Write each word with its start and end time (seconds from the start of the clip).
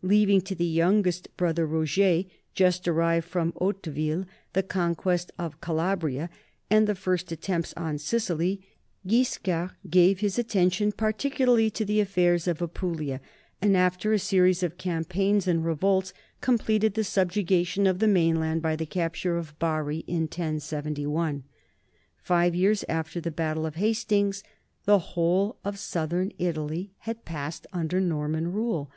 Leaving 0.00 0.40
to 0.40 0.54
the 0.54 0.64
youngest 0.64 1.28
brother 1.36 1.66
Roger, 1.66 2.24
just 2.54 2.88
arrived 2.88 3.28
from 3.28 3.52
Haute 3.58 3.84
ville, 3.84 4.24
the 4.54 4.62
conquest 4.62 5.30
of 5.38 5.60
Calabria 5.60 6.30
and 6.70 6.86
the 6.86 6.94
first 6.94 7.30
attempts 7.30 7.74
on 7.76 7.98
Sicily, 7.98 8.62
Guiscard 9.06 9.72
gave 9.90 10.20
his 10.20 10.38
attention 10.38 10.90
particularly 10.90 11.68
to 11.68 11.84
the 11.84 12.00
affairs 12.00 12.48
of 12.48 12.62
Apulia, 12.62 13.20
and 13.60 13.76
after 13.76 14.14
a 14.14 14.18
series 14.18 14.62
of 14.62 14.78
campaigns 14.78 15.46
and 15.46 15.62
revolts 15.66 16.14
completed 16.40 16.94
the 16.94 17.04
subjugation 17.04 17.86
of 17.86 17.98
the 17.98 18.08
mainland 18.08 18.62
by 18.62 18.74
the 18.76 18.86
capture 18.86 19.36
of 19.36 19.52
Bari 19.58 19.98
in 20.06 20.22
1071. 20.22 21.44
Five 22.22 22.54
years 22.54 22.86
after 22.88 23.20
the 23.20 23.30
battle 23.30 23.66
of 23.66 23.74
Hastings 23.74 24.42
the 24.86 24.98
whole 25.12 25.58
of 25.62 25.78
southern 25.78 26.32
Italy 26.38 26.94
had 27.00 27.26
passed 27.26 27.66
un 27.74 27.86
der 27.88 28.00
Norman 28.00 28.50
rule. 28.50 28.90